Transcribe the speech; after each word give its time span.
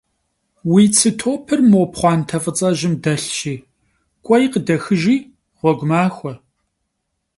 Vui 0.69 0.85
tsı 0.93 1.09
topır 1.19 1.59
mo 1.71 1.81
pxhuante 1.91 2.37
f'ıts'ejım 2.43 2.93
delhşi 3.03 3.55
k'uei 4.25 4.47
khıdexıjji, 4.51 5.15
ğuegu 5.59 5.85
maxue. 5.89 6.33